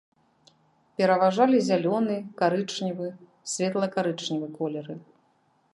[1.01, 3.07] Пераважалі зялёны, карычневы,
[3.53, 4.95] светла-карычневы колеры.